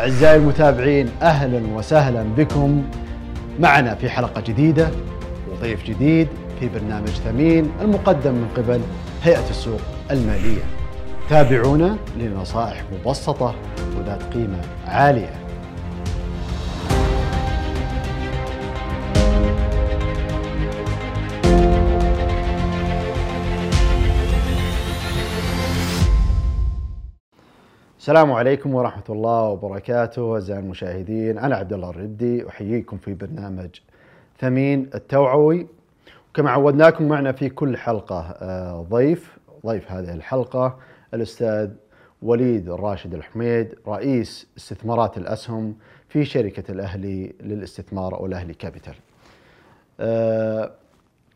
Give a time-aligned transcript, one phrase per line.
[0.00, 2.82] أعزائي المتابعين أهلا وسهلا بكم
[3.60, 4.88] معنا في حلقة جديدة
[5.52, 6.28] وضيف جديد
[6.60, 8.80] في برنامج ثمين المقدم من قبل
[9.22, 9.80] هيئة السوق
[10.10, 10.62] المالية.
[11.30, 13.54] تابعونا لنصائح مبسطة
[13.98, 15.49] وذات قيمة عالية.
[28.10, 31.38] السلام عليكم ورحمة الله وبركاته أعزائي المشاهدين.
[31.38, 33.68] أنا عبد الله الردي أحييكم في برنامج
[34.38, 35.66] ثمين التوعوي.
[36.34, 40.78] كما عودناكم معنا في كل حلقة آه، ضيف ضيف هذه الحلقة
[41.14, 41.70] الأستاذ
[42.22, 45.74] وليد الراشد الحميد رئيس استثمارات الأسهم
[46.08, 48.94] في شركة الأهلي للاستثمار أو الأهلي كابيتال.
[50.00, 50.70] آه،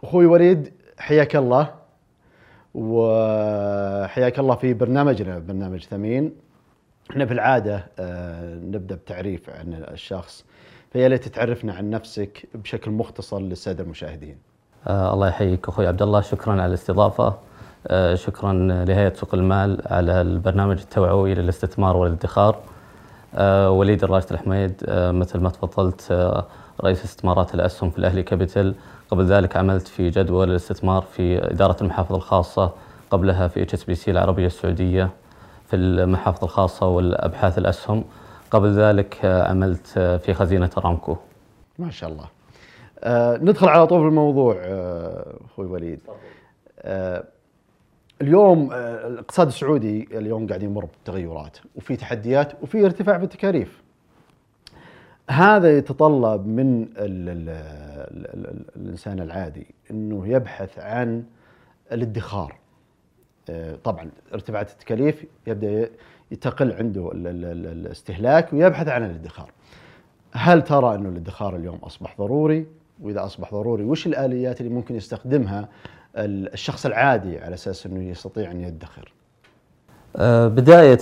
[0.05, 1.75] أخوي وليد حياك الله.
[2.75, 6.44] وحياك الله في برنامجنا برنامج ثمين.
[7.11, 10.45] إحنا في العادة آه، نبدأ بتعريف عن الشخص
[10.93, 14.37] فيا ليت تعرفنا عن نفسك بشكل مختصر للسادة المشاهدين.
[14.87, 17.35] آه الله يحييك أخوي عبد الله شكرا على الاستضافة.
[17.87, 18.53] آه شكرا
[18.85, 22.57] لهيئة سوق المال على البرنامج التوعوي للاستثمار والادخار.
[23.35, 26.47] آه وليد الراشد الحميد آه مثل ما تفضلت آه
[26.85, 28.75] رئيس استثمارات الأسهم في الأهلي كابيتال.
[29.11, 32.73] قبل ذلك عملت في جدول الاستثمار في إدارة المحافظ الخاصة
[33.11, 35.11] قبلها في HSBC العربية السعودية.
[35.75, 38.05] في المحافظ الخاصة والأبحاث الأسهم.
[38.51, 41.17] قبل ذلك آه، عملت آه، في خزينة أرامكو
[41.79, 42.29] ما شاء الله.
[43.01, 46.01] آه ندخل على طول في الموضوع آه، أخوي وليد.
[46.79, 47.25] آه
[48.23, 53.83] اليوم آه الاقتصاد السعودي اليوم قاعد يمر بتغيرات وفي تحديات وفي ارتفاع في التكاليف.
[55.31, 61.25] هذا يتطلب من ال ال ال ال الإنسان العادي إنه يبحث عن
[61.93, 62.53] الادخار.
[62.53, 62.64] آه،
[63.85, 65.89] طبعا ارتفاعات التكاليف يبدأ
[66.41, 69.51] تقل عنده ال- ال- ال- الاستهلاك ويبحث عن الادخار.
[70.33, 72.67] هل ترى أنه الادخار اليوم أصبح ضروري؟
[73.03, 75.69] وإذا أصبح ضروري وش الآليات اللي ممكن يستخدمها
[76.17, 79.13] ال- الشخص العادي على أساس أنه يستطيع أن يدخر؟
[80.17, 80.99] آه، بداية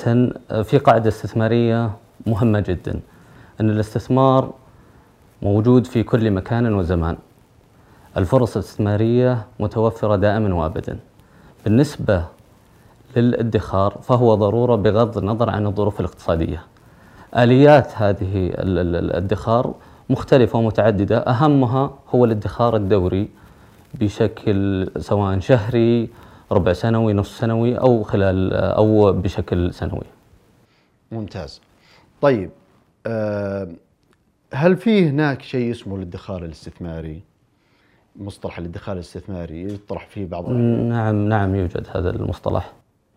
[0.50, 1.90] آه، في قاعدة استثمارية
[2.26, 3.00] مهمة جدا
[3.60, 4.52] أن الاستثمار
[5.42, 7.16] موجود في كل مكان وزمان
[8.16, 10.98] الفرص الاستثمارية متوفرة دائما وأبدا
[11.64, 12.24] بالنسبة
[13.16, 16.62] للادخار فهو ضرورة بغض النظر عن الظروف الاقتصادية
[17.36, 19.74] آليات هذه ال- ال- الادخار
[20.10, 23.28] مختلفة ومتعددة أهمها هو الادخار الدوري
[23.94, 26.08] بشكل سواء شهري
[26.52, 30.04] ربع سنوي نصف سنوي أو خلال أو بشكل سنوي
[31.12, 31.60] ممتاز.
[32.20, 32.50] طيب
[33.06, 33.68] آه،
[34.54, 37.22] هل في هناك شيء اسمه الادخار الاستثماري؟
[38.16, 40.48] مصطلح الادخار الاستثماري يطرح فيه بعض.
[40.50, 42.72] نعم نعم يوجد هذا المصطلح.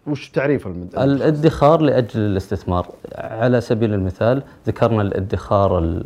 [0.07, 0.99] وش تعريف المد...
[0.99, 2.87] الادخار لأجل الاستثمار.
[3.15, 6.05] على سبيل المثال ذكرنا الادخار ال-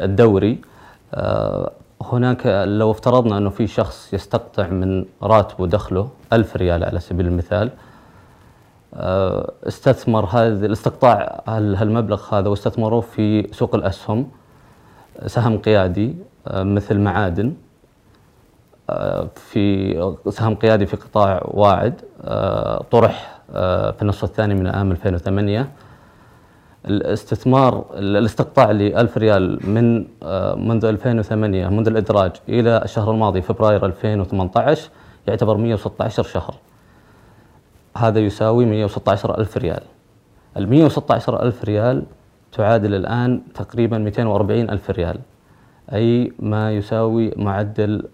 [0.00, 0.58] الدوري.
[1.14, 1.72] آه،
[2.02, 7.70] هناك لو افترضنا أنه في شخص يستقطع من راتبه دخله ألف ريال على سبيل المثال
[8.94, 14.28] آه، استثمر هذا الاستقطاع هال- هالمبلغ هذا واستثمره في سوق الأسهم
[15.26, 16.14] سهم قيادي
[16.50, 17.54] مثل معادن.
[18.90, 22.00] آه، في سهم قيادي في قطاع واعد.
[22.24, 25.68] آه، طرح آه، في النصف الثاني من عام 2008
[26.86, 33.86] الاستثمار الاستقطاع ل 1000 ريال من آه، منذ 2008 منذ الإدراج إلى الشهر الماضي فبراير
[33.86, 34.90] 2018
[35.28, 36.54] يعتبر 116 شهر.
[37.96, 39.82] هذا يساوي 116 ألف ريال.
[40.56, 42.02] ال 116 ألف ريال
[42.52, 45.18] تعادل الآن تقريبا 240 ألف ريال.
[45.92, 48.08] أي ما يساوي معدل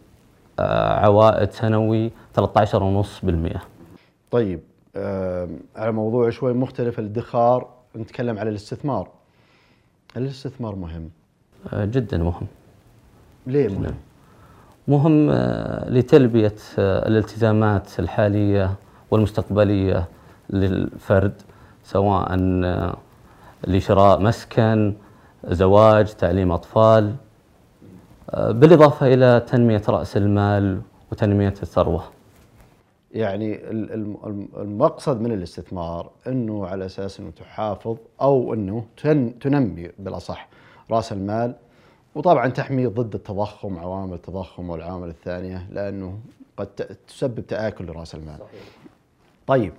[0.59, 3.61] آه، عوائد سنوي 13.5%
[4.31, 4.61] طيب
[5.77, 9.09] على موضوع شوي مختلف الادخار نتكلم على الاستثمار.
[10.17, 11.11] هل الاستثمار مهم؟
[11.73, 12.47] آه، جدا مهم.
[13.47, 13.95] ليه مهم؟
[14.89, 18.75] مهم آه، لتلبية الالتزامات الحالية
[19.11, 20.09] والمستقبلية
[20.51, 21.33] للفرد
[21.85, 22.37] سواء
[23.67, 24.95] لشراء مسكن
[25.45, 27.15] زواج تعليم أطفال.
[28.37, 30.81] بالإضافة إلى تنمية رأس المال
[31.13, 32.05] وتنمية الثروة
[33.13, 39.39] يعني ال- الم- الم- المقصد من الاستثمار إنه على أساس إنه تحافظ أو إنه تن
[39.39, 40.49] تنمي بالأصح
[40.91, 41.55] رأس المال
[42.15, 46.19] وطبعا تحمي ضد التضخم عوامل التضخم والعوامل الثانية لأنه
[46.57, 46.67] قد
[47.09, 48.39] تسبب تآكل لرأس المال.
[49.47, 49.73] طيب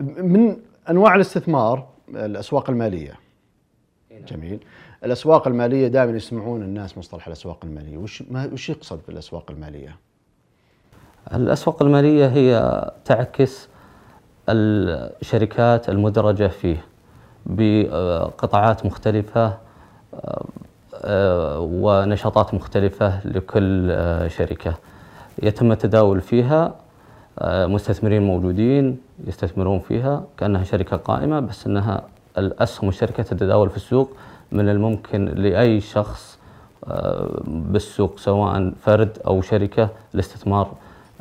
[0.00, 0.56] من
[0.90, 3.12] أنواع الاستثمار الأسواق المالية.
[4.28, 4.60] جميل.
[5.04, 9.96] الأسواق المالية دائما يسمعون الناس مصطلح الأسواق المالية، وش ما وش يقصد بالأسواق المالية؟
[11.34, 13.68] الأسواق المالية هي تعكس
[14.48, 16.84] الشركات المدرجة فيه
[17.46, 19.58] بقطاعات مختلفة
[21.04, 24.74] آه، ونشاطات مختلفة لكل آه، شركة
[25.42, 26.74] يتم التداول فيها
[27.38, 32.02] آه، مستثمرين موجودين يستثمرون فيها كأنها شركة قائمة بس أنها
[32.38, 34.16] الأسهم الشركة تتداول في السوق
[34.52, 36.38] من الممكن لأي شخص
[37.46, 40.72] بالسوق سواء فرد أو شركة الاستثمار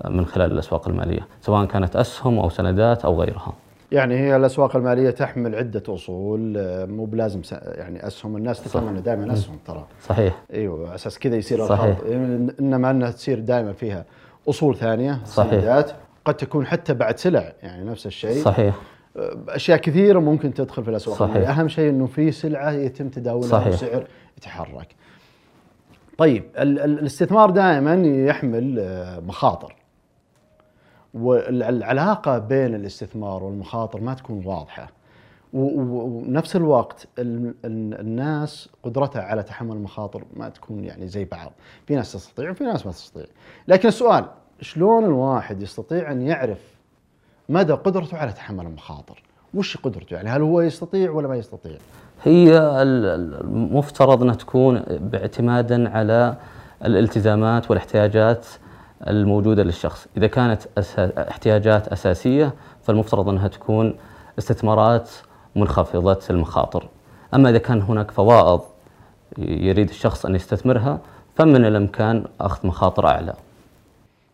[0.09, 3.53] من خلال الأسواق المالية سواء كانت أسهم أو سندات أو غيرها.
[3.91, 8.99] يعني هي الأسواق المالية تحمل عدة أصول آه، مو بلازم يعني أسهم الناس تفهم انه
[8.99, 9.85] دائما أسهم ترى.
[10.07, 10.41] صحيح.
[10.53, 11.97] أيوه على أساس كذا يصير صحيح.
[12.59, 14.05] إنما أنها تصير دائما فيها
[14.49, 15.51] أصول ثانية صحيح.
[15.51, 15.91] سندات
[16.25, 18.41] قد تكون حتى بعد سلع يعني نفس الشيء.
[18.43, 18.73] صحيح.
[18.75, 18.79] آه،
[19.50, 21.18] أشياء كثيرة ممكن تدخل في الأسواق.
[21.18, 21.36] صحيح.
[21.36, 24.07] الماليه أهم شيء إنه في سلعة يتم تداولها وسعر
[24.38, 24.95] يتحرك.
[26.18, 27.94] طيب الاستثمار دائما
[28.25, 29.75] يحمل آه، مخاطر.
[31.13, 34.92] والعلاقة بين الاستثمار والمخاطر ما تكون واضحة.
[35.54, 41.51] ونفس الوقت الناس قدرتها على تحمل المخاطر ما تكون يعني زي بعض.
[41.88, 43.25] في ناس تستطيع وفي ناس ما تستطيع.
[43.68, 44.25] لكن السؤال
[44.62, 46.72] شلون الواحد يستطيع أن يعرف
[47.49, 49.23] مدى قدرته على تحمل المخاطر؟
[49.53, 51.77] وش قدرته؟ يعني هل هو يستطيع ولا ما يستطيع؟
[52.23, 56.35] هي المفترض أنها تكون باعتمادا على
[56.85, 58.45] الالتزامات والاحتياجات
[59.07, 60.07] الموجودة للشخص.
[60.17, 60.61] إذا كانت
[61.17, 62.53] احتياجات أساسية
[62.83, 63.95] فالمفترض أنها تكون
[64.39, 65.09] استثمارات
[65.55, 66.87] منخفضة المخاطر.
[67.33, 68.61] أما إذا كان هناك فوائض
[69.37, 70.99] يريد الشخص أن يستثمرها
[71.35, 73.33] فمن الإمكان أخذ مخاطر أعلى.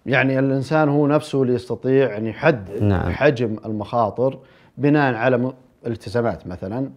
[0.10, 3.12] يعني الإنسان هو نفسه اللي يستطيع أن يحدد نعم.
[3.12, 4.40] حجم المخاطر
[4.78, 5.54] بناء على
[5.88, 6.92] التزامات مثلا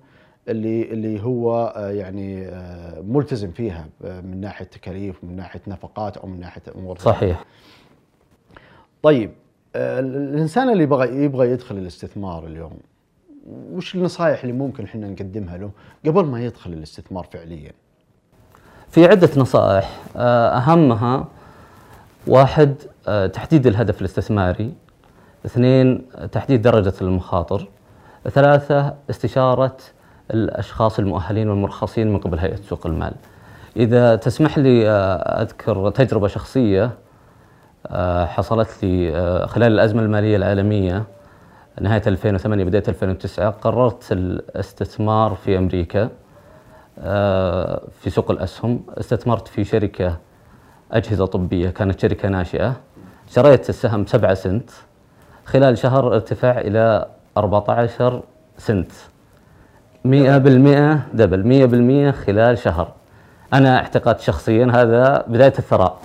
[0.48, 6.16] اللي اللي هو آه، يعني آه، ملتزم فيها آه، من ناحية تكاليف ومن ناحية نفقات
[6.16, 7.44] أو من ناحية أمور صحيح
[9.02, 9.30] طيب
[9.76, 12.72] الإنسان اللي يبغى يبغى يدخل الاستثمار اليوم
[13.72, 15.70] وش النصائح اللي ممكن إحنا نقدمها له
[16.06, 17.72] قبل ما يدخل الاستثمار فعليا؟
[18.88, 21.28] في عدة نصائح أهمها
[22.26, 22.74] واحد
[23.32, 24.74] تحديد الهدف الاستثماري
[25.46, 27.68] اثنين تحديد درجة المخاطر
[28.30, 29.76] ثلاثة استشارة
[30.34, 33.12] الأشخاص المؤهلين والمرخصين من قبل هيئة سوق المال.
[33.76, 36.90] إذا تسمح لي آه، أذكر تجربة شخصية
[37.86, 41.04] آه، حصلت لي آه، خلال الأزمة المالية العالمية
[41.80, 46.10] نهاية 2008 بداية 2009 قررت الاستثمار في أمريكا
[48.00, 50.16] في سوق الأسهم، استثمرت في شركة
[50.92, 52.76] أجهزة طبية كانت شركة ناشئة.
[53.28, 54.70] شريت السهم 7 سنت.
[55.44, 57.06] خلال شهر ارتفع إلى
[57.36, 58.22] 14
[58.58, 58.92] سنت.
[60.04, 60.08] 100%
[61.14, 61.42] دبل
[62.12, 62.92] 100% خلال شهر.
[63.52, 65.98] أنا اعتقدت شخصيا هذا بداية الثراء.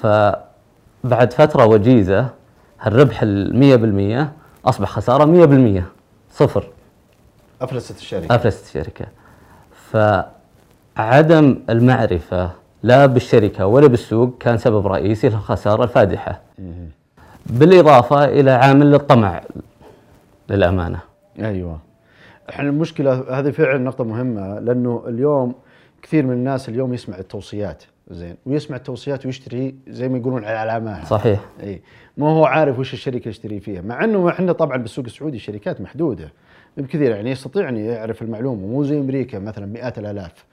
[0.00, 2.28] فبعد فترة وجيزة
[2.86, 4.26] الربح ال
[4.64, 5.82] 100% أصبح خسارة 100%
[6.30, 6.68] صفر.
[7.62, 8.34] أفلست الشركة.
[8.34, 9.06] أفلست الشركة.
[9.92, 12.50] فعدم المعرفة
[12.82, 16.40] لا بالشركة ولا بالسوق كان سبب رئيسي للخساره الفادحة.
[17.46, 19.40] بالإضافة إلى عامل الطمع
[20.50, 21.00] للأمانة.
[21.38, 21.78] أيوه.
[22.50, 25.54] إحنا المشكلة هذه فعلا نقطة مهمة لأنه اليوم
[26.02, 31.06] كثير من الناس اليوم يسمع التوصيات زين ويسمع التوصيات ويشتري زي ما يقولون على علامات
[31.06, 31.40] صحيح.
[31.62, 31.82] إي.
[32.16, 36.32] ما هو عارف وش الشركة يشتري فيها مع إنه إحنا طبعا بالسوق السعودي الشركات محدودة
[36.76, 40.44] بكثير يعني يستطيع أن يعرف المعلومة مو زي أمريكا مثلا مئات الآلاف.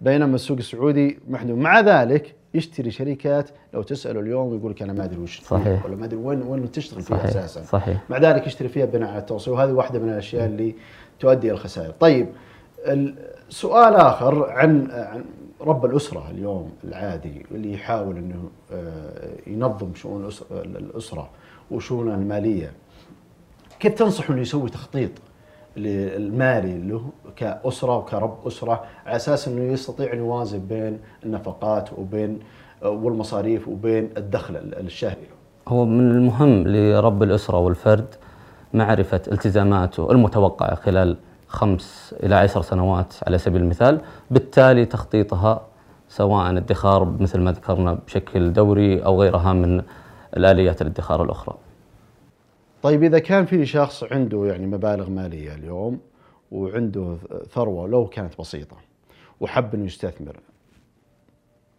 [0.00, 1.58] بينما السوق السعودي محدود.
[1.58, 5.86] مع ذلك يشتري شركات لو تسأله اليوم يقول لك أنا ما أدري وش صحيح.
[5.86, 7.62] ولا ما أدري وين وين تشتغل فيها صحيح أساسا.
[7.62, 8.02] صحيح.
[8.10, 10.74] مع ذلك يشتري فيها بناء على التوصيه وهذه واحدة من الأشياء اللي
[11.20, 11.90] تؤدي إلى الخسائر.
[11.90, 12.28] طيب
[13.48, 15.24] سؤال آخر عن عن
[15.60, 21.30] رب الأسرة اليوم العادي اللي يحاول إنه آه، ينظم شؤون الأسرة
[21.70, 22.72] وشؤونها المالية.
[23.80, 25.10] كيف تنصح إنه يسوي تخطيط؟
[25.86, 27.02] المالي له
[27.36, 32.38] كأسرة وكرب أسرة على أساس إنه يستطيع أن يوازن بين النفقات وبين
[32.82, 35.26] والمصاريف وبين الدخل الشهري.
[35.68, 38.14] هو من المهم لرب الأسرة والفرد
[38.74, 41.16] معرفة التزاماته المتوقعة خلال
[41.48, 45.62] خمس إلى عشر سنوات على سبيل المثال بالتالي تخطيطها
[46.08, 49.82] سواء ادخار مثل ما ذكرنا بشكل دوري أو غيرها من
[50.36, 51.56] الآليات الادخار الأخرى.
[52.82, 56.00] طيب إذا كان في شخص عنده يعني مبالغ مالية اليوم
[56.50, 57.16] وعنده
[57.50, 58.76] ثروة لو كانت بسيطة
[59.40, 60.36] وحب أنه يستثمر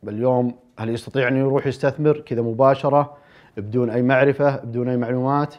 [0.08, 3.18] اليوم هل يستطيع أن يروح يستثمر كذا مباشرة
[3.58, 5.56] بدون أي معرفة بدون أي معلومات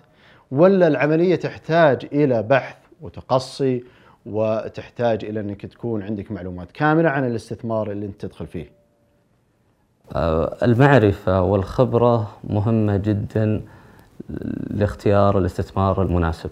[0.51, 3.85] ولا العملية تحتاج إلى بحث وتقصي
[4.27, 8.71] وتحتاج إلى إنك تكون عندك معلومات كاملة عن الاستثمار اللي أنت تدخل فيه.
[10.15, 13.63] آه، المعرفة والخبرة مهمة جدا
[14.71, 16.51] لاختيار الاستثمار المناسب.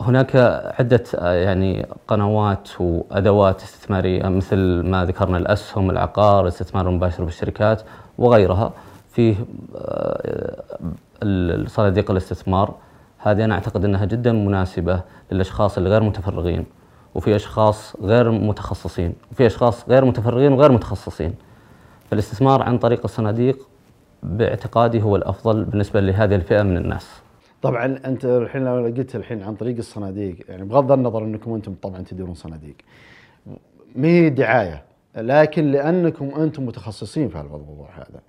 [0.00, 0.36] هناك
[0.78, 7.82] عدة آه، يعني قنوات وأدوات استثمارية مثل ما ذكرنا الأسهم العقار الاستثمار المباشر بالشركات
[8.18, 8.72] وغيرها.
[9.10, 9.36] فيه
[11.66, 12.74] صناديق الاستثمار.
[13.18, 15.00] هذه أنا أعتقد أنها جدا مناسبة
[15.32, 16.66] للأشخاص اللي غير متفرغين
[17.14, 21.34] وفي أشخاص غير متخصصين وفي أشخاص غير متفرغين وغير متخصصين.
[22.10, 23.68] فالاستثمار عن طريق الصناديق
[24.24, 27.22] باعتقادي هو الأفضل بالنسبة لهذه الفئة من الناس.
[27.62, 32.02] طبعا أنت الحين لو قلت الحين عن طريق الصناديق يعني بغض النظر أنكم أنتم طبعا
[32.02, 32.74] تديرون صناديق.
[33.94, 34.84] ما هي دعايه
[35.16, 38.20] لكن لأنكم أنتم متخصصين في الموضوع هذا.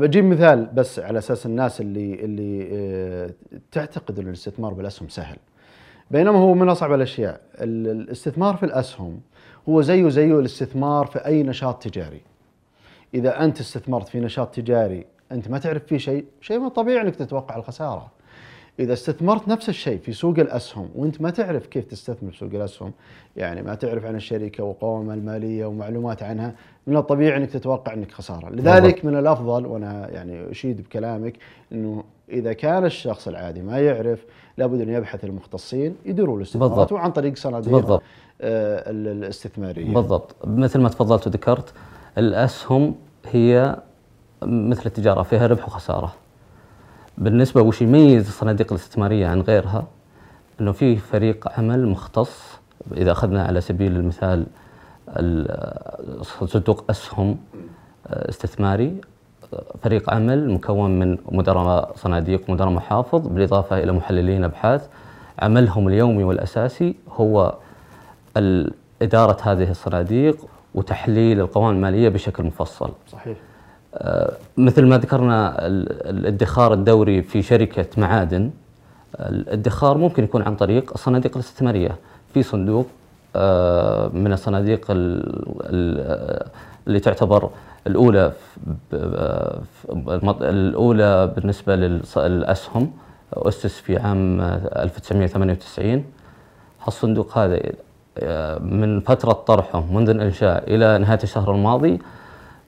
[0.00, 3.30] بجيب مثال بس على أساس الناس اللي اللي آه
[3.72, 5.36] تعتقد أن الاستثمار بالأسهم سهل.
[6.10, 9.20] بينما هو من أصعب الأشياء الاستثمار في الأسهم
[9.68, 12.20] هو زيه زيه الاستثمار في أي نشاط تجاري.
[13.14, 17.16] إذا أنت استثمرت في نشاط تجاري أنت ما تعرف فيه شيء شيء من الطبيعي إنك
[17.16, 18.10] تتوقع الخسارة.
[18.78, 22.92] إذا استثمرت نفس الشيء في سوق الأسهم وأنت ما تعرف كيف تستثمر في سوق الأسهم
[23.36, 26.54] يعني ما تعرف عن الشركة وقوائمها المالية ومعلومات عنها
[26.86, 28.50] من الطبيعي إنك تتوقع إنك خسارة.
[28.50, 31.34] لذلك من الأفضل وأنا يعني أشيد بكلامك
[31.72, 34.24] إنه إذا كان الشخص العادي ما يعرف
[34.58, 38.02] لابد أن يبحث المختصين يديروا الاستثمارات وعن طريق صناديق بالضبط.
[38.40, 39.94] آه الاستثمارية.
[39.94, 40.36] بالضبط.
[40.44, 41.72] مثل ما تفضلت وذكرت
[42.18, 42.94] الأسهم
[43.30, 43.76] هي
[44.46, 46.12] مثل التجارة فيها ربح وخسارة.
[47.18, 49.84] بالنسبة وش يميز الصناديق الاستثمارية عن غيرها؟
[50.60, 52.58] أنه في فريق عمل مختص
[52.96, 54.46] إذا أخذنا على سبيل المثال
[56.22, 57.38] صندوق أسهم
[58.06, 59.00] استثماري
[59.82, 64.88] فريق عمل مكون من مدراء صناديق ومدراء محافظ بالإضافة إلى محللين أبحاث.
[65.38, 67.54] عملهم اليومي والأساسي هو
[69.02, 70.36] إدارة هذه الصناديق
[70.74, 72.90] وتحليل القوائم المالية بشكل مفصل.
[73.08, 73.36] صحيح.
[74.56, 75.66] مثل ما ذكرنا
[76.10, 78.50] الادخار الدوري في شركة معادن
[79.20, 81.96] الادخار ممكن يكون عن طريق الصناديق الاستثمارية.
[82.34, 82.86] في صندوق
[83.36, 87.50] آه، من الصناديق اللي تعتبر
[87.86, 88.32] الأولى
[90.42, 92.92] الأولى بالنسبة للأسهم
[93.32, 96.04] أسس في عام 1998
[96.88, 97.60] الصندوق هذا
[98.18, 101.98] آه، من فترة طرحه منذ الإنشاء إلى نهاية الشهر الماضي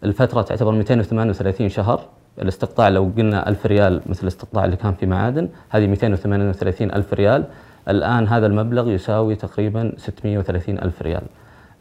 [0.05, 2.09] الفترة تعتبر 238 شهر.
[2.39, 7.45] الاستقطاع لو قلنا 1000 ريال مثل الاستقطاع اللي كان في معادن هذه 238 ألف ريال.
[7.89, 11.23] الآن هذا المبلغ يساوي تقريبا 630 ألف ريال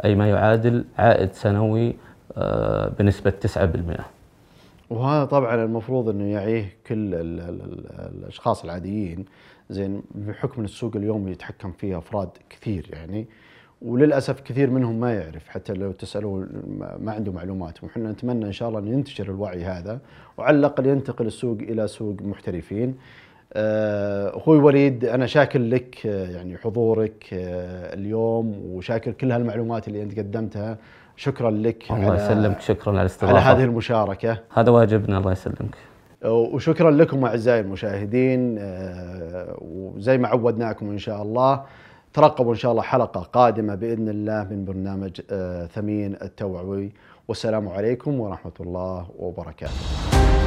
[0.06, 1.96] أي ما يعادل عائد سنوي
[2.38, 4.04] آه، بنسبة 9%
[4.90, 7.14] وهذا طبعا المفروض إنه يعيه كل
[8.14, 9.26] الأشخاص العاديين
[9.70, 13.26] زين بحكم السوق اليوم يتحكم فيه أفراد كثير يعني.
[13.84, 16.48] وللأسف كثير منهم ما يعرف حتى لو تسالوه
[17.00, 20.00] ما عنده معلومات وحنا نتمنى إن شاء الله أن ينتشر الوعي هذا
[20.38, 22.96] وعلى الأقل ينتقل السوق إلى سوق محترفين.
[23.54, 30.04] آه، أخوي وليد أنا شاكر لك آه، يعني حضورك آه، اليوم وشاكر كل هالمعلومات اللي
[30.04, 30.78] أنت قدمتها.
[31.16, 32.62] شكرا لك الله يسلمك.
[32.62, 33.34] شكرا على الاستضافة.
[33.34, 34.40] على هذه المشاركة.
[34.54, 35.76] هذا واجبنا الله يسلمك.
[36.26, 38.60] وشكرا لكم أعزائي المشاهدين.
[39.62, 41.64] وزي ما عودناكم إن شاء الله
[42.14, 46.92] ترقبوا إن شاء الله حلقة قادمة بإذن الله من برنامج آه، ثمين التوعوي.
[47.28, 50.43] والسلام عليكم ورحمة الله وبركاته.